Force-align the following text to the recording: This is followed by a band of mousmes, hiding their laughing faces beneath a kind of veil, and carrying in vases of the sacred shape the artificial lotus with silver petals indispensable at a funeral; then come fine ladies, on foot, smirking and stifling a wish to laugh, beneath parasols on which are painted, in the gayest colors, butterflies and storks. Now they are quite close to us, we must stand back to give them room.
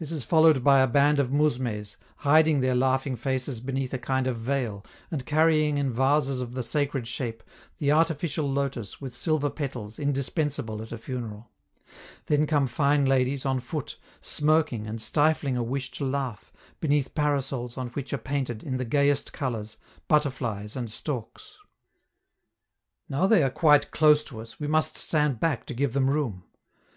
This 0.00 0.10
is 0.10 0.24
followed 0.24 0.64
by 0.64 0.80
a 0.80 0.88
band 0.88 1.20
of 1.20 1.30
mousmes, 1.30 1.96
hiding 2.16 2.62
their 2.62 2.74
laughing 2.74 3.14
faces 3.14 3.60
beneath 3.60 3.94
a 3.94 3.98
kind 3.98 4.26
of 4.26 4.36
veil, 4.36 4.84
and 5.08 5.24
carrying 5.24 5.78
in 5.78 5.92
vases 5.92 6.40
of 6.40 6.54
the 6.54 6.64
sacred 6.64 7.06
shape 7.06 7.44
the 7.78 7.92
artificial 7.92 8.50
lotus 8.50 9.00
with 9.00 9.14
silver 9.14 9.50
petals 9.50 10.00
indispensable 10.00 10.82
at 10.82 10.90
a 10.90 10.98
funeral; 10.98 11.48
then 12.26 12.44
come 12.44 12.66
fine 12.66 13.04
ladies, 13.04 13.46
on 13.46 13.60
foot, 13.60 13.98
smirking 14.20 14.84
and 14.88 15.00
stifling 15.00 15.56
a 15.56 15.62
wish 15.62 15.92
to 15.92 16.04
laugh, 16.04 16.52
beneath 16.80 17.14
parasols 17.14 17.78
on 17.78 17.86
which 17.90 18.12
are 18.12 18.18
painted, 18.18 18.64
in 18.64 18.78
the 18.78 18.84
gayest 18.84 19.32
colors, 19.32 19.76
butterflies 20.08 20.74
and 20.74 20.90
storks. 20.90 21.58
Now 23.08 23.28
they 23.28 23.44
are 23.44 23.48
quite 23.48 23.92
close 23.92 24.24
to 24.24 24.40
us, 24.40 24.58
we 24.58 24.66
must 24.66 24.98
stand 24.98 25.38
back 25.38 25.66
to 25.66 25.74
give 25.74 25.92
them 25.92 26.10
room. 26.10 26.42